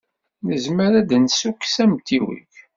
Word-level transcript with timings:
Nezmer 0.47 0.91
ad 0.99 1.05
d-nessukkes 1.09 1.75
amtiweg? 1.83 2.51